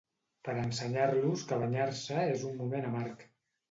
[0.47, 3.29] Per ensenyar-los que banyar-se és un moment amarg.